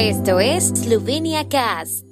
[0.00, 2.04] Esto es Slovenia Cast.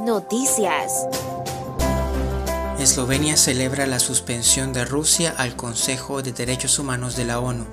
[0.00, 1.06] Noticias.
[2.78, 7.66] Eslovenia celebra la suspensión de Rusia al Consejo de Derechos Humanos de la ONU.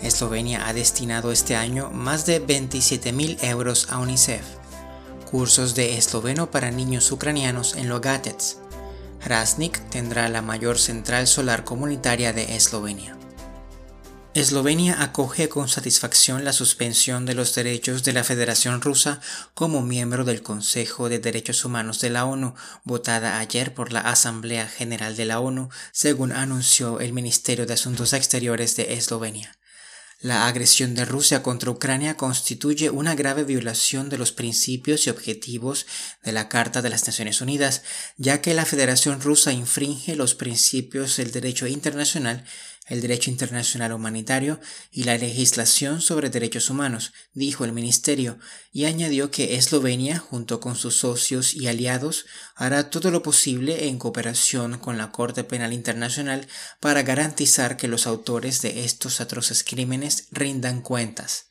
[0.00, 4.44] Eslovenia ha destinado este año más de 27.000 euros a UNICEF.
[5.28, 8.58] Cursos de esloveno para niños ucranianos en Logatets.
[9.24, 13.16] Hrasnik tendrá la mayor central solar comunitaria de Eslovenia.
[14.34, 19.20] Eslovenia acoge con satisfacción la suspensión de los derechos de la Federación Rusa
[19.54, 24.68] como miembro del Consejo de Derechos Humanos de la ONU, votada ayer por la Asamblea
[24.68, 29.56] General de la ONU, según anunció el Ministerio de Asuntos Exteriores de Eslovenia.
[30.24, 35.84] La agresión de Rusia contra Ucrania constituye una grave violación de los principios y objetivos
[36.22, 37.82] de la Carta de las Naciones Unidas,
[38.16, 42.42] ya que la Federación Rusa infringe los principios del derecho internacional
[42.86, 44.60] el derecho internacional humanitario
[44.92, 48.38] y la legislación sobre derechos humanos, dijo el ministerio,
[48.72, 53.98] y añadió que Eslovenia, junto con sus socios y aliados, hará todo lo posible en
[53.98, 56.46] cooperación con la Corte Penal Internacional
[56.80, 61.46] para garantizar que los autores de estos atroces crímenes rindan cuentas.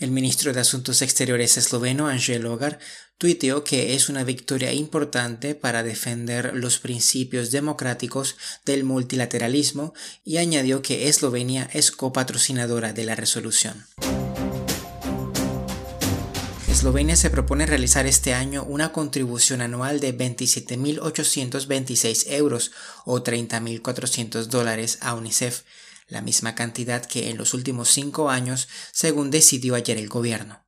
[0.00, 2.78] El ministro de Asuntos Exteriores esloveno, Angel Logar,
[3.18, 9.92] tuiteó que es una victoria importante para defender los principios democráticos del multilateralismo
[10.24, 13.84] y añadió que Eslovenia es copatrocinadora de la resolución.
[16.66, 22.72] Eslovenia se propone realizar este año una contribución anual de 27.826 euros
[23.04, 25.60] o 30.400 dólares a UNICEF
[26.10, 30.66] la misma cantidad que en los últimos cinco años, según decidió ayer el gobierno.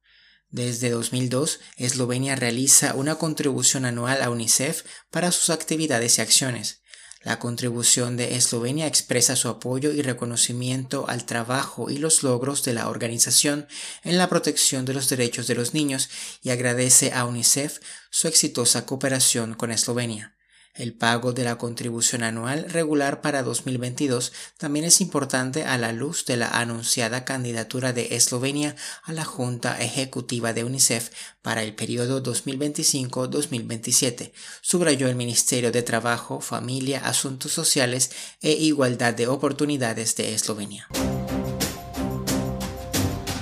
[0.51, 6.83] Desde 2002, Eslovenia realiza una contribución anual a UNICEF para sus actividades y acciones.
[7.23, 12.75] La contribución de Eslovenia expresa su apoyo y reconocimiento al trabajo y los logros de
[12.75, 13.69] la organización
[14.03, 16.11] en la protección de los derechos de los niños
[16.43, 17.79] y agradece a UNICEF
[18.11, 20.37] su exitosa cooperación con Eslovenia.
[20.75, 26.25] El pago de la contribución anual regular para 2022 también es importante a la luz
[26.25, 31.11] de la anunciada candidatura de Eslovenia a la Junta Ejecutiva de UNICEF
[31.43, 38.11] para el periodo 2025-2027, subrayó el Ministerio de Trabajo, Familia, Asuntos Sociales
[38.41, 40.89] e Igualdad de Oportunidades de Eslovenia.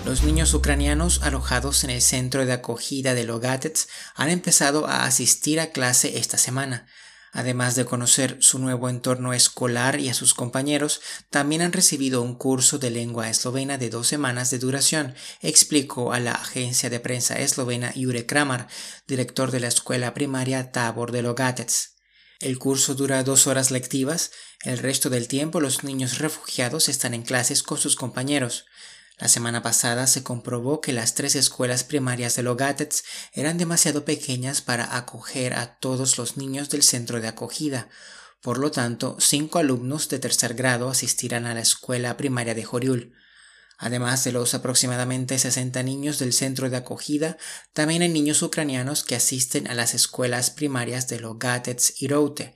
[0.04, 3.86] Los niños ucranianos alojados en el centro de acogida de Logatets
[4.16, 6.88] han empezado a asistir a clase esta semana.
[7.32, 12.34] Además de conocer su nuevo entorno escolar y a sus compañeros, también han recibido un
[12.34, 17.38] curso de lengua eslovena de dos semanas de duración, explicó a la agencia de prensa
[17.38, 18.66] eslovena Jure Kramar,
[19.06, 21.94] director de la escuela primaria Tabor de Logatets.
[22.40, 24.32] El curso dura dos horas lectivas,
[24.64, 28.64] el resto del tiempo los niños refugiados están en clases con sus compañeros.
[29.20, 33.04] La semana pasada se comprobó que las tres escuelas primarias de Logatets
[33.34, 37.90] eran demasiado pequeñas para acoger a todos los niños del centro de acogida.
[38.40, 43.12] Por lo tanto, cinco alumnos de tercer grado asistirán a la escuela primaria de Joriul.
[43.76, 47.36] Además de los aproximadamente 60 niños del centro de acogida,
[47.74, 52.54] también hay niños ucranianos que asisten a las escuelas primarias de Logatets y Route,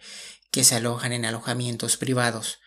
[0.50, 2.58] que se alojan en alojamientos privados.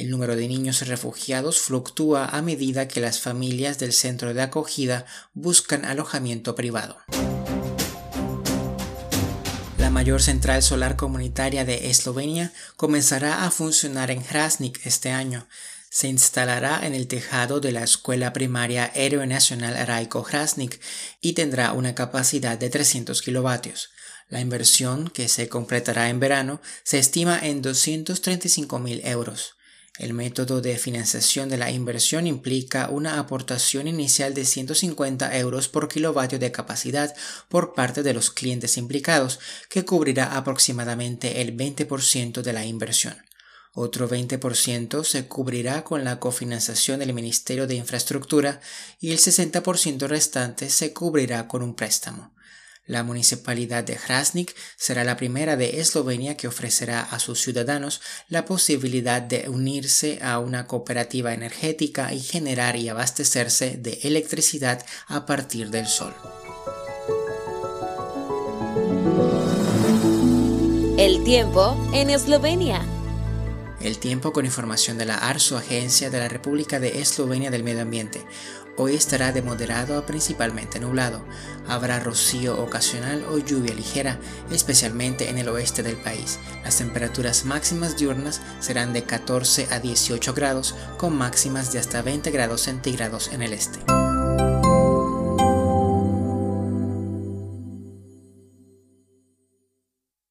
[0.00, 5.04] El número de niños refugiados fluctúa a medida que las familias del centro de acogida
[5.34, 6.96] buscan alojamiento privado.
[9.76, 15.46] La mayor central solar comunitaria de Eslovenia comenzará a funcionar en Hrasnik este año.
[15.90, 20.80] Se instalará en el tejado de la escuela primaria Héroe Nacional Raiko Hrasnik
[21.20, 23.90] y tendrá una capacidad de 300 kilovatios.
[24.30, 29.59] La inversión, que se completará en verano, se estima en 235.000 euros.
[30.00, 35.88] El método de financiación de la inversión implica una aportación inicial de 150 euros por
[35.88, 37.14] kilovatio de capacidad
[37.50, 43.14] por parte de los clientes implicados, que cubrirá aproximadamente el 20% de la inversión.
[43.74, 48.62] Otro 20% se cubrirá con la cofinanciación del Ministerio de Infraestructura
[49.00, 52.32] y el 60% restante se cubrirá con un préstamo.
[52.90, 58.44] La municipalidad de Hrasnik será la primera de Eslovenia que ofrecerá a sus ciudadanos la
[58.44, 65.70] posibilidad de unirse a una cooperativa energética y generar y abastecerse de electricidad a partir
[65.70, 66.12] del sol.
[70.98, 72.84] El tiempo en Eslovenia.
[73.80, 77.82] El tiempo con información de la ARSO, Agencia de la República de Eslovenia del Medio
[77.82, 78.26] Ambiente.
[78.82, 81.22] Hoy estará de moderado a principalmente nublado.
[81.68, 84.18] Habrá rocío ocasional o lluvia ligera,
[84.50, 86.38] especialmente en el oeste del país.
[86.64, 92.30] Las temperaturas máximas diurnas serán de 14 a 18 grados, con máximas de hasta 20
[92.30, 93.80] grados centígrados en el este.